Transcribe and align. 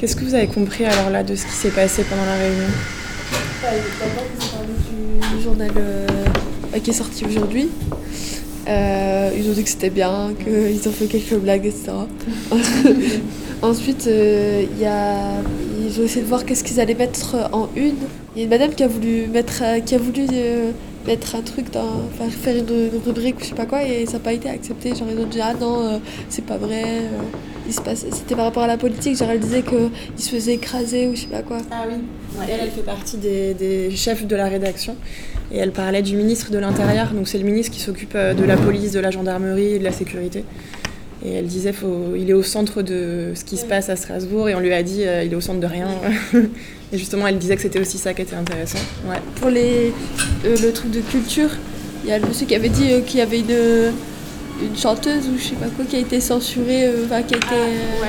Qu'est-ce 0.00 0.16
que 0.16 0.24
vous 0.24 0.34
avez 0.34 0.46
compris 0.46 0.86
alors 0.86 1.10
là 1.10 1.22
de 1.22 1.34
ce 1.34 1.44
qui 1.44 1.52
s'est 1.52 1.68
passé 1.68 2.04
pendant 2.04 2.24
la 2.24 2.36
réunion? 2.36 2.68
D'abord, 3.60 4.24
ils 4.32 4.46
ont 4.46 4.50
parlé 4.56 5.36
du 5.36 5.42
journal 5.42 5.70
euh, 5.76 6.78
qui 6.82 6.88
est 6.88 6.94
sorti 6.94 7.26
aujourd'hui. 7.26 7.68
Euh, 8.66 9.30
ils 9.36 9.46
ont 9.50 9.52
dit 9.52 9.62
que 9.62 9.68
c'était 9.68 9.90
bien, 9.90 10.30
qu'ils 10.42 10.88
ont 10.88 10.92
fait 10.92 11.04
quelques 11.04 11.34
blagues, 11.34 11.66
etc. 11.66 11.92
Ensuite, 13.62 14.06
euh, 14.06 14.64
y 14.80 14.86
a, 14.86 15.34
ils 15.86 16.00
ont 16.00 16.04
essayé 16.04 16.22
de 16.22 16.28
voir 16.28 16.46
qu'est-ce 16.46 16.64
qu'ils 16.64 16.80
allaient 16.80 16.94
mettre 16.94 17.36
en 17.52 17.68
une. 17.76 17.96
Il 18.34 18.38
y 18.38 18.40
a 18.40 18.44
une 18.44 18.50
madame 18.50 18.70
qui 18.70 18.82
a 18.82 18.88
voulu 18.88 19.26
mettre, 19.26 19.84
qui 19.84 19.94
a 19.96 19.98
voulu 19.98 20.22
mettre 21.06 21.34
un 21.34 21.42
truc 21.42 21.70
dans, 21.72 22.08
faire 22.30 22.56
une, 22.56 23.00
rubrique 23.04 23.36
je 23.40 23.48
sais 23.48 23.54
pas 23.54 23.66
quoi 23.66 23.82
et 23.82 24.06
ça 24.06 24.14
n'a 24.14 24.20
pas 24.20 24.32
été 24.32 24.48
accepté. 24.48 24.94
Genre 24.94 25.08
ils 25.14 25.20
ont 25.20 25.26
dit 25.26 25.42
ah 25.42 25.52
non, 25.60 26.00
c'est 26.30 26.46
pas 26.46 26.56
vrai. 26.56 27.02
Il 27.70 27.74
se 27.74 27.80
passe, 27.80 28.04
c'était 28.10 28.34
par 28.34 28.44
rapport 28.44 28.64
à 28.64 28.66
la 28.66 28.76
politique. 28.76 29.16
Genre 29.16 29.30
elle 29.30 29.40
disait 29.40 29.62
que 29.62 29.88
il 30.16 30.22
se 30.22 30.30
faisait 30.30 30.54
écraser 30.54 31.08
ou 31.08 31.14
je 31.14 31.22
sais 31.22 31.26
pas 31.26 31.42
quoi. 31.42 31.58
Ah 31.70 31.84
oui. 31.88 31.96
Elle, 32.48 32.60
elle 32.62 32.70
fait 32.70 32.82
partie 32.82 33.16
des, 33.16 33.54
des 33.54 33.90
chefs 33.92 34.26
de 34.26 34.36
la 34.36 34.48
rédaction 34.48 34.96
et 35.52 35.58
elle 35.58 35.72
parlait 35.72 36.02
du 36.02 36.16
ministre 36.16 36.50
de 36.50 36.58
l'Intérieur. 36.58 37.12
Donc 37.12 37.28
c'est 37.28 37.38
le 37.38 37.44
ministre 37.44 37.72
qui 37.72 37.80
s'occupe 37.80 38.14
euh, 38.14 38.34
de 38.34 38.44
la 38.44 38.56
police, 38.56 38.92
de 38.92 39.00
la 39.00 39.10
gendarmerie 39.10 39.74
et 39.74 39.78
de 39.78 39.84
la 39.84 39.92
sécurité. 39.92 40.44
Et 41.24 41.32
elle 41.32 41.46
disait 41.46 41.72
faut, 41.72 42.14
il 42.16 42.30
est 42.30 42.34
au 42.34 42.42
centre 42.42 42.82
de 42.82 43.32
ce 43.34 43.44
qui 43.44 43.56
se 43.58 43.66
passe 43.66 43.90
à 43.90 43.96
Strasbourg 43.96 44.48
et 44.48 44.54
on 44.54 44.60
lui 44.60 44.72
a 44.72 44.82
dit 44.82 45.04
euh, 45.04 45.22
il 45.22 45.32
est 45.32 45.36
au 45.36 45.40
centre 45.40 45.60
de 45.60 45.66
rien. 45.66 45.88
et 46.92 46.98
justement 46.98 47.26
elle 47.26 47.38
disait 47.38 47.56
que 47.56 47.62
c'était 47.62 47.80
aussi 47.80 47.98
ça 47.98 48.14
qui 48.14 48.22
était 48.22 48.36
intéressant. 48.36 48.78
Ouais. 49.06 49.18
Pour 49.36 49.50
les, 49.50 49.92
euh, 50.46 50.56
le 50.62 50.72
truc 50.72 50.90
de 50.90 51.00
culture, 51.00 51.50
il 52.04 52.10
y 52.10 52.12
a 52.12 52.18
le 52.18 52.26
monsieur 52.26 52.46
qui 52.46 52.54
avait 52.54 52.70
dit 52.70 52.90
euh, 52.90 53.00
qu'il 53.02 53.18
y 53.18 53.22
avait 53.22 53.40
une, 53.40 53.92
une 54.62 54.76
chanteuse 54.76 55.28
ou 55.28 55.38
je 55.38 55.42
sais 55.48 55.54
pas 55.56 55.66
quoi 55.68 55.84
qui 55.84 55.96
a 55.96 56.00
été 56.00 56.20
censurée, 56.20 56.86
euh, 56.86 57.04
enfin 57.06 57.22
qui 57.22 57.34
a 57.34 57.38
été, 57.38 57.46
euh, 57.54 58.04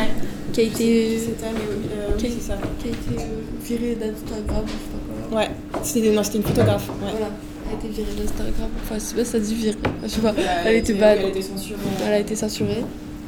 qui 0.53 0.59
a 0.61 0.63
été, 0.63 1.19
C'était 1.19 1.45
mais, 1.53 2.17
qui- 2.17 2.25
oui, 2.27 2.33
c'est 2.39 2.47
ça. 2.47 2.57
qui 2.79 2.87
a 2.87 2.91
été 2.91 3.21
euh, 3.23 3.25
virée 3.63 3.95
d'Instagram, 3.95 4.63
je 4.65 4.71
sais 4.71 4.77
pas 4.91 5.29
quoi. 5.29 5.39
Ouais. 5.39 5.49
C'était 5.83 6.11
non, 6.11 6.23
c'était 6.23 6.37
une 6.39 6.43
photographe. 6.43 6.87
Ouais. 6.89 7.11
Voilà, 7.11 7.29
elle 7.69 7.75
a 7.75 7.79
été 7.79 7.87
virée 7.89 8.15
d'Instagram. 8.19 8.69
Enfin, 8.83 8.95
je 8.95 8.99
sais 8.99 9.15
pas 9.15 9.25
si 9.25 9.31
ça 9.31 9.39
dit 9.39 9.55
virée, 9.55 9.77
je 10.03 10.07
sais 10.07 10.21
pas. 10.21 10.33
Elle, 10.37 10.45
Elle 10.67 10.75
était 10.77 10.93
bad. 10.93 11.19
Elle 11.21 11.29
était 11.29 11.41
censurée. 11.41 11.79
Elle 12.05 12.13
a 12.13 12.19
été 12.19 12.35
censurée. 12.35 12.83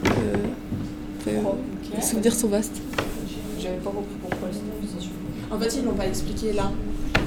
Euh, 0.05 0.09
après, 1.19 1.37
Ok. 1.37 1.55
les 1.95 2.01
souvenirs 2.01 2.33
sont 2.35 2.47
vastes. 2.47 2.81
J'avais 3.59 3.75
pas 3.77 3.91
compris 3.91 4.15
pourquoi. 4.21 4.49
En 5.51 5.59
fait, 5.59 5.75
ils 5.77 5.85
l'ont 5.85 5.93
pas 5.93 6.07
expliqué 6.07 6.51
là. 6.53 6.71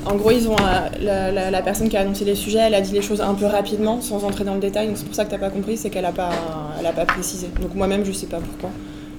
En 0.09 0.15
gros, 0.17 0.31
ils 0.31 0.49
ont 0.49 0.57
euh, 0.57 0.89
la, 1.03 1.33
la- 1.33 1.51
la 1.51 1.63
personne 1.63 1.89
qui 1.89 1.97
a 1.97 2.01
annoncé 2.01 2.25
les 2.25 2.35
sujets, 2.37 2.59
elle 2.61 2.75
a 2.75 2.81
dit 2.81 2.93
les 2.93 3.03
choses 3.03 3.21
un 3.21 3.35
peu 3.35 3.47
rapidement, 3.47 4.01
sans 4.01 4.25
entrer 4.25 4.45
dans 4.45 4.55
le 4.55 4.61
détail. 4.61 4.87
Donc 4.89 4.97
c'est 4.99 5.05
pour 5.07 5.15
ça 5.15 5.25
que 5.25 5.31
t'as 5.31 5.39
pas 5.39 5.51
compris, 5.51 5.77
c'est 5.77 5.91
qu'elle 5.91 6.05
a 6.05 6.13
pas, 6.13 6.31
elle 6.79 6.87
a 6.87 6.93
pas 6.93 7.05
précisé. 7.07 7.49
Donc 7.61 7.75
moi-même, 7.75 8.05
je 8.05 8.13
sais 8.13 8.27
pas 8.27 8.39
pourquoi. 8.39 8.71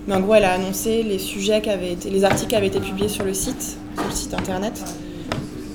Mais 0.07 0.15
en 0.15 0.21
gros, 0.21 0.35
elle 0.35 0.45
a 0.45 0.53
annoncé 0.53 1.03
les 1.03 1.19
sujets 1.19 1.61
qui 1.61 1.69
avaient 1.69 1.91
été, 1.91 2.09
les 2.09 2.23
articles 2.23 2.49
qui 2.49 2.55
avaient 2.55 2.67
été 2.67 2.79
publiés 2.79 3.09
sur 3.09 3.25
le 3.25 3.33
site, 3.33 3.77
sur 3.95 4.05
le 4.07 4.11
site 4.15 4.33
internet. 4.33 4.81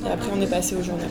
Et 0.06 0.10
après, 0.10 0.30
on 0.36 0.40
est 0.40 0.46
passé 0.50 0.74
au 0.74 0.82
journal. 0.82 1.08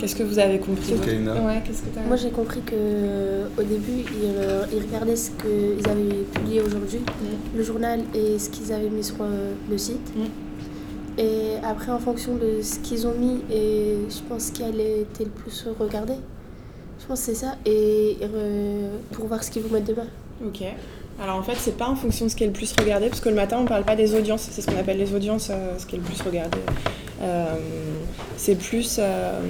Qu'est-ce 0.00 0.16
que 0.16 0.24
vous 0.24 0.40
avez 0.40 0.58
compris 0.58 0.94
Ok, 0.94 1.06
Ina. 1.06 1.34
Ouais, 1.34 1.62
qu'est-ce 1.64 1.82
que 1.82 1.90
t'as 1.94 2.00
Moi 2.02 2.16
j'ai 2.16 2.30
compris 2.30 2.60
que 2.62 2.72
euh, 2.74 3.44
au 3.56 3.62
début 3.62 4.00
ils, 4.00 4.34
euh, 4.36 4.64
ils 4.74 4.80
regardaient 4.82 5.14
ce 5.14 5.30
qu'ils 5.30 5.88
avaient 5.88 6.24
publié 6.34 6.60
aujourd'hui, 6.60 6.98
le 7.56 7.62
journal 7.62 8.00
et 8.12 8.36
ce 8.36 8.50
qu'ils 8.50 8.72
avaient 8.72 8.90
mis 8.90 9.04
sur 9.04 9.14
euh, 9.20 9.52
le 9.70 9.78
site. 9.78 10.00
Mm. 10.16 10.22
Et 11.18 11.56
après 11.62 11.92
en 11.92 11.98
fonction 11.98 12.34
de 12.36 12.62
ce 12.62 12.78
qu'ils 12.78 13.06
ont 13.06 13.14
mis 13.14 13.40
et 13.52 13.96
je 14.08 14.20
pense 14.28 14.50
allait 14.62 15.00
été 15.00 15.24
le 15.24 15.30
plus 15.30 15.66
regardé. 15.78 16.14
Je 17.00 17.06
pense 17.06 17.20
que 17.20 17.26
c'est 17.26 17.34
ça. 17.34 17.56
Et 17.66 18.16
pour 19.12 19.26
voir 19.26 19.42
ce 19.42 19.50
qu'ils 19.50 19.62
vont 19.62 19.74
mettre 19.74 19.86
demain. 19.86 20.06
Ok. 20.46 20.62
Alors 21.20 21.36
en 21.36 21.42
fait, 21.42 21.56
c'est 21.58 21.76
pas 21.76 21.88
en 21.88 21.94
fonction 21.94 22.26
de 22.26 22.30
ce 22.30 22.36
qui 22.36 22.44
est 22.44 22.46
le 22.46 22.52
plus 22.52 22.72
regardé, 22.72 23.08
parce 23.08 23.20
que 23.20 23.28
le 23.28 23.34
matin, 23.34 23.58
on 23.60 23.64
parle 23.66 23.84
pas 23.84 23.96
des 23.96 24.14
audiences. 24.14 24.48
C'est 24.50 24.62
ce 24.62 24.66
qu'on 24.66 24.78
appelle 24.78 24.98
les 24.98 25.14
audiences, 25.14 25.50
euh, 25.50 25.78
ce 25.78 25.86
qui 25.86 25.96
est 25.96 25.98
le 25.98 26.04
plus 26.04 26.20
regardé. 26.22 26.58
Euh, 27.20 27.54
c'est 28.36 28.54
plus. 28.54 28.96
euh, 28.98 29.40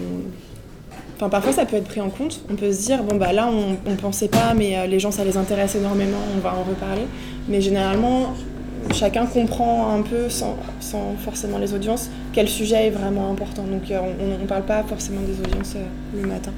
Enfin, 1.16 1.28
parfois, 1.28 1.52
ça 1.52 1.64
peut 1.66 1.76
être 1.76 1.86
pris 1.86 2.00
en 2.00 2.10
compte. 2.10 2.40
On 2.50 2.56
peut 2.56 2.72
se 2.72 2.82
dire, 2.86 3.04
bon, 3.04 3.16
bah 3.16 3.32
là, 3.32 3.48
on, 3.48 3.76
on 3.88 3.94
pensait 3.94 4.26
pas, 4.26 4.54
mais 4.54 4.88
les 4.88 4.98
gens, 4.98 5.12
ça 5.12 5.24
les 5.24 5.36
intéresse 5.36 5.76
énormément, 5.76 6.18
on 6.36 6.40
va 6.40 6.52
en 6.52 6.64
reparler. 6.64 7.02
Mais 7.48 7.60
généralement, 7.60 8.34
chacun 8.92 9.26
comprend 9.26 9.94
un 9.94 10.02
peu, 10.02 10.28
sans, 10.28 10.56
sans 10.80 11.14
forcément 11.24 11.58
les 11.58 11.74
audiences, 11.74 12.10
quel 12.32 12.48
sujet 12.48 12.86
est 12.86 12.90
vraiment 12.90 13.30
important. 13.30 13.64
Donc, 13.64 13.90
euh, 13.90 13.98
on 14.20 14.42
ne 14.42 14.46
parle 14.46 14.64
pas 14.64 14.82
forcément 14.84 15.20
des 15.20 15.40
audiences 15.40 15.74
euh, 15.76 16.20
le 16.20 16.28
matin. 16.28 16.52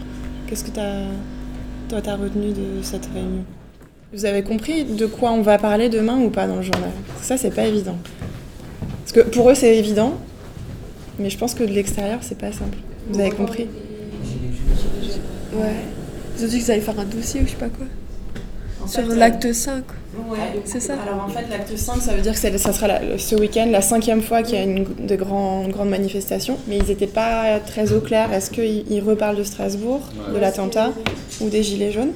Qu'est-ce 0.47 0.65
que 0.65 0.71
t'as, 0.71 1.05
toi, 1.89 2.01
t'as 2.03 2.17
retenu 2.17 2.49
de 2.49 2.83
cette 2.83 3.07
réunion 3.13 3.45
Vous 4.13 4.25
avez 4.25 4.43
compris 4.43 4.85
de 4.85 5.07
quoi 5.07 5.33
on 5.33 5.43
va 5.43 5.59
parler 5.59 5.89
demain 5.89 6.19
ou 6.19 6.31
pas 6.31 6.47
dans 6.47 6.57
le 6.57 6.63
journal 6.63 6.91
Ça, 7.23 7.37
c'est 7.37 7.55
pas 7.55 7.67
évident. 7.67 7.97
Parce 9.03 9.13
que 9.13 9.21
pour 9.21 9.51
eux, 9.51 9.55
c'est 9.55 9.77
évident, 9.77 10.15
mais 11.19 11.31
je 11.31 11.39
pense 11.39 11.55
que 11.55 11.65
de 11.65 11.73
l'extérieur, 11.73 12.19
c'est 12.23 12.39
pas 12.39 12.53
simple. 12.53 12.79
Vous 13.09 13.21
avez 13.21 13.31
compris 13.31 13.69
Ouais. 15.53 15.77
Ils 16.37 16.45
ont 16.45 16.49
dit 16.49 16.59
qu'ils 16.59 16.71
allaient 16.73 16.81
faire 16.81 16.99
un 16.99 17.05
dossier 17.05 17.41
ou 17.43 17.45
je 17.45 17.51
sais 17.51 17.57
pas 17.57 17.69
quoi. 17.69 17.87
Sur 18.87 19.11
euh, 19.11 19.15
l'acte 19.15 19.53
5. 19.53 19.83
Ouais, 20.29 20.39
C'est 20.65 20.79
ça 20.81 20.95
Alors 20.95 21.25
en 21.25 21.29
fait, 21.29 21.45
l'acte 21.51 21.77
5, 21.77 22.01
ça 22.01 22.13
veut 22.15 22.23
dire 22.23 22.33
que 22.35 22.39
ça 22.59 22.73
sera 22.73 22.87
la- 22.87 23.19
ce 23.19 23.35
week-end 23.35 23.67
la 23.71 23.81
cinquième 23.83 24.23
fois 24.23 24.43
qu'il 24.43 24.55
y 24.55 24.61
a 24.61 24.65
une 24.65 24.87
de 25.07 25.17
grandes 25.17 25.71
grandes 25.71 25.89
manifestations, 25.91 26.57
mais 26.69 26.79
ils 26.79 26.85
n'étaient 26.87 27.07
pas 27.09 27.59
très 27.61 27.93
au 27.93 28.01
clair. 28.01 28.33
Est-ce 28.33 28.51
qu'ils 28.51 28.85
ils 28.91 29.01
reparlent 29.01 29.37
de 29.37 29.43
Strasbourg, 29.43 30.01
de 30.33 30.39
l'attentat 30.39 30.93
ou 31.41 31.49
des 31.49 31.63
Gilets 31.65 31.91
jaunes? 31.93 32.13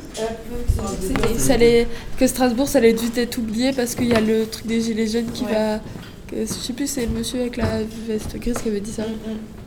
Ça 1.36 1.54
allait- 1.54 1.86
que 2.18 2.26
Strasbourg, 2.26 2.68
ça 2.68 2.78
allait 2.78 2.92
vite 2.92 3.18
être 3.18 3.38
oublié 3.38 3.72
parce 3.72 3.94
qu'il 3.94 4.06
y 4.08 4.14
a 4.14 4.20
le 4.20 4.46
truc 4.46 4.66
des 4.66 4.80
gilets 4.80 5.06
jaunes 5.08 5.30
qui 5.32 5.44
Ouais. 5.44 5.52
va. 5.52 5.80
Que- 6.28 6.36
je 6.40 6.44
sais 6.46 6.72
plus, 6.72 6.86
c'est 6.86 7.06
le 7.06 7.12
monsieur 7.12 7.40
avec 7.40 7.56
la 7.56 7.80
veste 8.06 8.36
grise 8.38 8.58
qui 8.58 8.68
avait 8.68 8.80
dit 8.80 8.92
ça. 8.92 9.04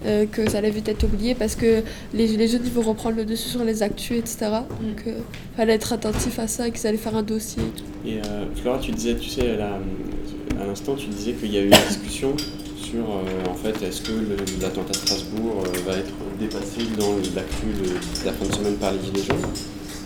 euh, 0.05 0.25
que 0.25 0.49
ça 0.49 0.57
allait 0.59 0.71
vite 0.71 0.87
être 0.89 1.03
oublié 1.03 1.35
parce 1.35 1.55
que 1.55 1.83
les 2.13 2.27
gilets 2.27 2.47
jaunes 2.47 2.61
ils 2.65 2.71
vont 2.71 2.81
reprendre 2.81 3.17
le 3.17 3.25
dessus 3.25 3.49
sur 3.49 3.63
les 3.63 3.83
actus, 3.83 4.17
etc. 4.17 4.37
Donc 4.81 5.03
euh, 5.07 5.19
fallait 5.55 5.73
être 5.73 5.93
attentif 5.93 6.39
à 6.39 6.47
ça 6.47 6.67
et 6.67 6.71
qu'ils 6.71 6.87
allaient 6.87 6.97
faire 6.97 7.15
un 7.15 7.21
dossier. 7.23 7.61
Et 8.05 8.17
euh, 8.17 8.45
Flora, 8.55 8.79
tu 8.79 8.91
disais, 8.91 9.15
tu 9.15 9.29
sais, 9.29 9.55
là, 9.57 9.77
à 10.59 10.65
l'instant, 10.65 10.95
tu 10.95 11.07
disais 11.07 11.33
qu'il 11.33 11.53
y 11.53 11.57
a 11.57 11.61
eu 11.61 11.65
une 11.65 11.87
discussion 11.87 12.35
sur, 12.77 12.99
euh, 12.99 13.49
en 13.49 13.53
fait, 13.53 13.79
est-ce 13.85 14.01
que 14.01 14.11
l'attentat 14.61 14.91
de 14.91 14.95
Strasbourg 14.95 15.63
euh, 15.65 15.79
va 15.91 15.97
être 15.97 16.11
dépassé 16.39 16.81
dans 16.97 17.15
l'actu 17.35 17.67
de, 17.67 17.89
de 17.89 18.25
la 18.25 18.33
fin 18.33 18.45
de 18.47 18.53
semaine 18.53 18.75
par 18.75 18.91
les 18.93 18.99
Gilets 19.05 19.23
jaunes 19.27 19.49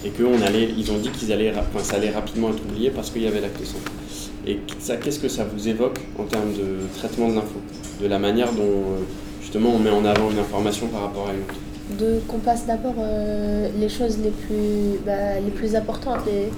et 0.04 0.10
qu'on 0.10 0.42
allait, 0.42 0.70
ils 0.78 0.92
ont 0.92 0.98
dit 0.98 1.10
qu'ils 1.10 1.32
allaient, 1.32 1.52
enfin, 1.52 1.84
ça 1.84 1.96
allait 1.98 2.12
rapidement 2.12 2.50
être 2.50 2.64
oublié 2.70 2.90
parce 2.90 3.10
qu'il 3.10 3.24
y 3.24 3.28
avait 3.28 3.42
l'acte 3.42 3.64
100. 3.64 3.76
Et 4.48 4.60
ça, 4.80 4.98
qu'est-ce 4.98 5.20
que 5.20 5.28
ça 5.28 5.44
vous 5.46 5.68
évoque 5.68 6.00
en 6.20 6.24
termes 6.24 6.54
de 6.54 6.86
traitement 6.98 7.30
de 7.30 7.36
l'info, 7.36 7.60
de 8.02 8.08
la 8.08 8.20
manière 8.20 8.52
dont 8.52 8.62
euh, 8.64 9.00
justement 9.42 9.72
on 9.76 9.80
met 9.80 9.90
en 9.90 10.06
avant 10.06 10.30
une 10.30 10.40
information 10.40 10.88
par 10.88 11.02
rapport 11.02 11.28
à 11.30 11.34
une 11.34 11.40
autre? 11.42 11.56
De 12.00 12.20
qu'on 12.28 12.38
passe 12.40 12.66
d'abord 12.66 12.96
euh, 13.00 13.70
les 13.80 13.90
choses 13.90 14.18
les 14.24 14.32
plus, 14.32 15.00
bah, 15.06 15.40
les 15.44 15.52
plus 15.52 15.76
importantes. 15.76 16.20
Les, 16.28 16.50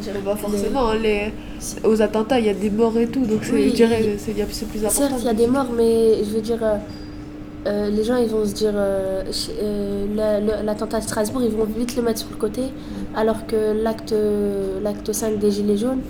dire, 0.00 0.12
Pas 0.24 0.34
forcément, 0.36 0.88
hein, 0.90 0.96
les... 1.00 1.30
aux 1.84 2.02
attentats 2.02 2.40
il 2.40 2.46
y 2.46 2.48
a 2.50 2.54
des 2.54 2.70
morts 2.70 2.98
et 2.98 3.06
tout, 3.06 3.24
donc 3.24 3.44
c'est- 3.44 3.52
Oui. 3.52 3.68
je 3.70 3.74
dirais 3.76 4.02
que 4.02 4.18
c'est 4.18 4.66
plus 4.68 4.80
important. 4.80 5.08
Certes, 5.08 5.20
il 5.20 5.26
y 5.26 5.28
a 5.28 5.34
des 5.34 5.46
morts, 5.46 5.70
mais 5.76 6.24
je 6.24 6.30
veux 6.34 6.40
dire, 6.40 6.58
euh, 7.66 7.90
les 7.90 8.04
gens 8.04 8.16
ils 8.16 8.28
vont 8.28 8.44
se 8.44 8.54
dire, 8.54 8.72
euh, 8.74 9.22
euh, 9.62 10.62
l'attentat 10.64 10.98
de 10.98 11.04
Strasbourg, 11.04 11.42
ils 11.42 11.50
vont 11.50 11.64
vite 11.64 11.96
le 11.96 12.02
mettre 12.02 12.20
sur 12.20 12.30
le 12.30 12.36
côté, 12.36 12.62
alors 13.16 13.46
que 13.46 13.82
l'acte 13.82 14.14
l'acte 14.82 15.12
5 15.12 15.38
des 15.38 15.50
Gilets 15.50 15.76
jaunes, 15.76 16.00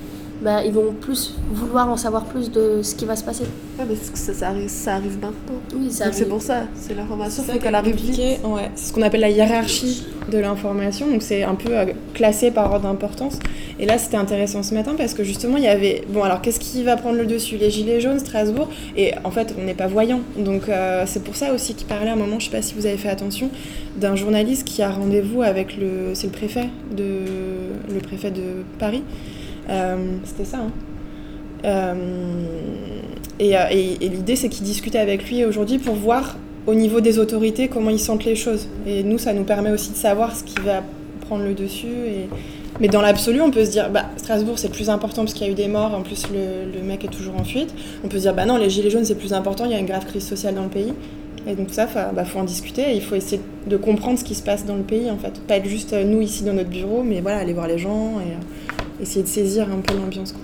bah, 0.43 0.63
ils 0.65 0.73
vont 0.73 0.93
plus 0.93 1.35
vouloir 1.51 1.89
en 1.89 1.97
savoir 1.97 2.25
plus 2.27 2.51
de 2.51 2.81
ce 2.83 2.95
qui 2.95 3.07
va 3.07 3.17
se 3.17 3.25
passer. 3.25 3.45
Ouais, 3.79 3.87
que 3.87 4.19
ça, 4.19 4.35
ça 4.35 4.49
arrive, 4.49 4.69
ça 4.69 4.95
arrive 4.95 5.15
maintenant. 5.15 5.61
Oui, 5.75 5.91
ça 5.91 6.13
c'est 6.13 6.27
pour 6.29 6.43
ça, 6.43 6.65
c'est 6.75 6.95
l'information, 6.95 7.43
faut 7.43 7.59
qu'elle 7.59 7.75
arrive 7.75 7.97
vite. 7.97 8.19
ouais. 8.45 8.71
C'est 8.75 8.89
ce 8.89 8.93
qu'on 8.93 9.03
appelle 9.03 9.23
la 9.23 9.31
hiérarchie 9.31 10.07
de 10.31 10.39
l'information. 10.39 11.11
Donc 11.11 11.23
c'est 11.23 11.43
un 11.43 11.55
peu 11.55 11.77
euh, 11.77 11.87
classé 12.15 12.51
par 12.51 12.71
ordre 12.73 12.89
d'importance. 12.89 13.39
Et 13.79 13.85
là, 13.87 13.99
c'était 13.99 14.17
intéressant 14.17 14.63
ce 14.63 14.73
matin 14.73 14.95
parce 14.97 15.13
que 15.13 15.23
justement, 15.23 15.59
il 15.59 15.65
y 15.65 15.69
avait. 15.69 16.03
Bon, 16.09 16.23
alors 16.23 16.41
qu'est-ce 16.41 16.59
qui 16.61 16.83
va 16.83 16.97
prendre 16.97 17.17
le 17.19 17.27
dessus? 17.27 17.57
Les 17.59 17.71
Gilets 17.71 18.01
jaunes, 18.01 18.19
Strasbourg. 18.19 18.69
Et 18.97 19.13
en 19.25 19.31
fait, 19.31 19.55
on 19.61 19.65
n'est 19.65 19.75
pas 19.75 19.87
voyant. 19.87 20.21
Donc 20.39 20.69
euh, 20.69 21.05
c'est 21.07 21.23
pour 21.23 21.37
ça 21.37 21.53
aussi 21.53 21.75
qu'il 21.75 21.87
parlait 21.87 22.09
à 22.09 22.15
un 22.15 22.17
moment, 22.17 22.39
je 22.39 22.47
sais 22.47 22.51
pas 22.57 22.63
si 22.63 22.75
vous 22.75 22.87
avez 22.87 22.97
fait 22.97 23.11
attention, 23.11 23.51
d'un 23.97 24.17
journaliste 24.17 24.65
qui 24.67 24.81
a 24.83 24.91
rendez-vous 24.91 25.43
avec 25.43 25.77
le. 25.77 26.15
C'est 26.15 26.27
le 26.29 26.33
préfet 26.33 26.69
de, 26.97 27.99
préfet 28.03 28.31
de 28.31 28.65
Paris. 28.79 29.03
Euh, 29.69 29.97
c'était 30.25 30.45
ça, 30.47 30.59
hein. 30.59 30.71
Euh, 31.65 31.95
et, 33.41 33.51
et- 33.51 34.05
et 34.05 34.09
l'idée, 34.09 34.37
c'est 34.37 34.49
qu'il 34.49 34.65
discutait 34.65 34.99
avec 34.99 35.29
lui 35.29 35.45
aujourd'hui 35.45 35.79
pour 35.79 35.95
voir 35.97 36.37
au 36.67 36.75
niveau 36.75 37.01
des 37.01 37.19
autorités 37.19 37.69
comment 37.69 37.91
ils 37.91 37.99
sentent 38.01 38.25
les 38.25 38.37
choses. 38.37 38.69
Et 38.87 39.03
nous, 39.03 39.19
ça 39.19 39.33
nous 39.33 39.45
permet 39.45 39.71
aussi 39.71 39.91
de 39.91 39.97
savoir 39.97 40.35
ce 40.37 40.45
qui 40.45 40.55
va 40.65 40.83
prendre 41.23 41.45
le 41.45 41.55
dessus. 41.55 41.89
Mais 42.81 42.89
dans 42.89 43.01
l'absolu, 43.01 43.41
on 43.41 43.51
peut 43.51 43.65
se 43.65 43.71
dire, 43.71 43.91
bah, 43.91 44.07
Strasbourg, 44.17 44.59
c'est 44.59 44.71
plus 44.71 44.91
important 44.91 45.23
parce 45.23 45.35
qu'il 45.35 45.47
y 45.47 45.49
a 45.49 45.53
eu 45.53 45.57
des 45.57 45.69
morts, 45.69 45.95
en 45.95 46.03
plus 46.03 46.27
le, 46.31 46.71
le 46.73 46.83
mec 46.83 47.05
est 47.05 47.09
toujours 47.09 47.35
en 47.41 47.45
fuite. 47.45 47.75
On 48.05 48.09
peut 48.09 48.19
se 48.19 48.23
dire, 48.23 48.35
bah 48.35 48.45
non, 48.45 48.57
les 48.57 48.71
Gilets 48.71 48.91
jaunes, 48.91 49.05
c'est 49.05 49.15
plus 49.15 49.33
important, 49.33 49.65
il 49.65 49.73
y 49.73 49.75
a 49.75 49.79
une 49.79 49.87
grave 49.87 50.05
crise 50.05 50.27
sociale 50.27 50.55
dans 50.55 50.65
le 50.65 50.69
pays. 50.69 50.93
Et 51.47 51.55
donc 51.55 51.69
ça, 51.71 51.87
il 51.87 52.15
bah, 52.15 52.25
faut 52.25 52.41
en 52.41 52.45
discuter 52.45 52.83
et 52.83 52.97
il 52.97 53.03
faut 53.03 53.15
essayer 53.15 53.41
de 53.67 53.77
comprendre 53.77 54.19
ce 54.19 54.25
qui 54.25 54.35
se 54.35 54.43
passe 54.43 54.65
dans 54.67 54.77
le 54.77 54.83
pays, 54.83 55.11
en 55.11 55.17
fait. 55.17 55.41
Pas 55.47 55.57
être 55.57 55.69
juste 55.69 55.93
euh, 55.93 56.05
nous 56.05 56.21
ici 56.21 56.43
dans 56.43 56.53
notre 56.53 56.71
bureau, 56.71 57.03
mais 57.03 57.21
voilà, 57.21 57.39
aller 57.39 57.53
voir 57.53 57.69
les 57.69 57.79
gens 57.79 58.21
et 58.21 58.33
euh, 58.33 59.03
essayer 59.03 59.23
de 59.23 59.29
saisir 59.29 59.69
un 59.73 59.81
peu 59.81 59.95
l'ambiance. 59.95 60.35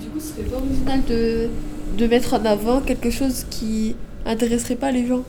du 0.00 0.08
coup, 0.08 0.20
c'était 0.20 0.48
pas 0.48 0.56
original 0.56 1.00
de 1.08 1.48
de 1.96 2.06
mettre 2.06 2.34
en 2.34 2.44
avant 2.44 2.80
quelque 2.80 3.10
chose 3.10 3.46
qui 3.50 3.94
intéresserait 4.26 4.76
pas 4.76 4.90
les 4.90 5.06
gens 5.06 5.22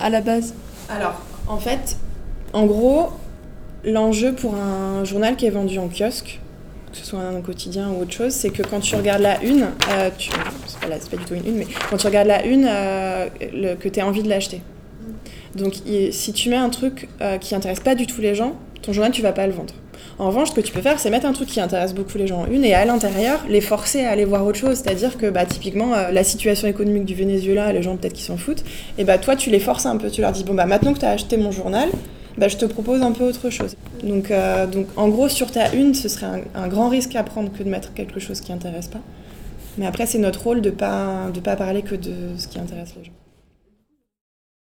à 0.00 0.10
la 0.10 0.20
base? 0.20 0.54
Alors, 0.88 1.20
en 1.48 1.58
fait, 1.58 1.96
en 2.52 2.66
gros, 2.66 3.08
l'enjeu 3.84 4.32
pour 4.32 4.54
un 4.54 5.04
journal 5.04 5.36
qui 5.36 5.46
est 5.46 5.50
vendu 5.50 5.78
en 5.78 5.88
kiosque, 5.88 6.40
que 6.90 6.98
ce 6.98 7.04
soit 7.04 7.20
un 7.20 7.40
quotidien 7.40 7.90
ou 7.90 8.02
autre 8.02 8.12
chose, 8.12 8.32
c'est 8.32 8.50
que 8.50 8.62
quand 8.62 8.80
tu 8.80 8.96
regardes 8.96 9.22
la 9.22 9.42
une, 9.42 9.68
euh, 9.90 10.10
tu, 10.18 10.30
c'est, 10.66 10.88
pas 10.88 11.16
du 11.16 11.24
tout 11.24 11.34
une 11.34 11.46
une, 11.46 11.56
mais 11.56 11.66
quand 11.88 11.96
tu 11.96 12.06
regardes 12.06 12.28
la 12.28 12.44
une, 12.44 12.66
euh, 12.68 13.28
que 13.78 13.88
tu 13.88 14.00
as 14.00 14.06
envie 14.06 14.22
de 14.22 14.28
l'acheter. 14.28 14.60
Donc 15.54 15.74
si 16.12 16.32
tu 16.32 16.48
mets 16.48 16.56
un 16.56 16.68
truc 16.68 17.08
euh, 17.20 17.38
qui 17.38 17.54
intéresse 17.54 17.80
pas 17.80 17.94
du 17.94 18.06
tout 18.06 18.20
les 18.20 18.34
gens, 18.34 18.54
ton 18.82 18.92
journal 18.92 19.12
tu 19.12 19.22
vas 19.22 19.32
pas 19.32 19.46
le 19.46 19.52
vendre. 19.52 19.74
En 20.18 20.26
revanche, 20.26 20.50
ce 20.50 20.54
que 20.54 20.60
tu 20.60 20.72
peux 20.72 20.82
faire, 20.82 20.98
c'est 20.98 21.10
mettre 21.10 21.26
un 21.26 21.32
truc 21.32 21.48
qui 21.48 21.60
intéresse 21.60 21.94
beaucoup 21.94 22.18
les 22.18 22.26
gens 22.26 22.42
en 22.42 22.46
une 22.46 22.64
et 22.64 22.74
à 22.74 22.84
l'intérieur, 22.84 23.40
les 23.48 23.60
forcer 23.60 24.04
à 24.04 24.10
aller 24.10 24.24
voir 24.24 24.44
autre 24.44 24.58
chose. 24.58 24.76
C'est-à-dire 24.76 25.16
que 25.16 25.30
bah, 25.30 25.46
typiquement, 25.46 25.94
la 26.10 26.24
situation 26.24 26.68
économique 26.68 27.04
du 27.04 27.14
Venezuela, 27.14 27.72
les 27.72 27.82
gens 27.82 27.96
peut-être 27.96 28.12
qui 28.12 28.22
s'en 28.22 28.36
foutent, 28.36 28.64
et 28.98 29.04
bah 29.04 29.18
toi 29.18 29.36
tu 29.36 29.50
les 29.50 29.60
forces 29.60 29.86
un 29.86 29.96
peu. 29.96 30.10
Tu 30.10 30.20
leur 30.20 30.32
dis, 30.32 30.44
bon 30.44 30.54
bah 30.54 30.66
maintenant 30.66 30.92
que 30.92 30.98
tu 30.98 31.06
as 31.06 31.10
acheté 31.10 31.36
mon 31.36 31.52
journal, 31.52 31.88
bah, 32.40 32.48
je 32.48 32.56
te 32.56 32.64
propose 32.64 33.02
un 33.02 33.12
peu 33.12 33.24
autre 33.24 33.50
chose. 33.50 33.76
Donc, 34.02 34.30
euh, 34.30 34.66
en 34.96 35.08
gros, 35.10 35.28
sur 35.28 35.50
ta 35.50 35.74
une, 35.74 35.92
ce 35.94 36.08
serait 36.08 36.42
un, 36.54 36.68
grand 36.68 36.88
risque 36.88 37.14
à 37.14 37.22
prendre 37.22 37.52
que 37.52 37.62
de 37.62 37.68
mettre 37.68 37.92
quelque 37.92 38.18
chose 38.18 38.40
qui 38.40 38.50
intéresse 38.50 38.88
pas. 38.88 39.02
Mais 39.76 39.86
après, 39.86 40.06
c'est 40.06 40.16
notre 40.18 40.42
rôle 40.42 40.62
de 40.62 40.70
pas, 40.70 41.30
de 41.34 41.40
pas 41.40 41.54
parler 41.54 41.82
que 41.82 41.94
de 41.94 42.14
ce 42.38 42.48
qui 42.48 42.58
intéresse 42.58 42.94
les 42.96 43.04
gens. 43.04 43.12